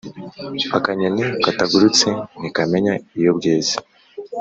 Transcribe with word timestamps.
Akanyoni 0.77 1.23
katagurutse 1.43 2.07
ntikamenya 2.39 2.93
iyo 3.19 3.31
bweze. 3.37 3.75